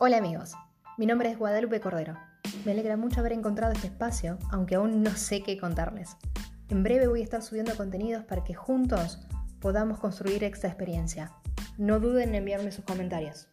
[0.00, 0.52] Hola amigos,
[0.96, 2.16] mi nombre es Guadalupe Cordero.
[2.64, 6.16] Me alegra mucho haber encontrado este espacio, aunque aún no sé qué contarles.
[6.68, 9.18] En breve voy a estar subiendo contenidos para que juntos
[9.58, 11.32] podamos construir esta experiencia.
[11.78, 13.48] No duden en enviarme sus comentarios.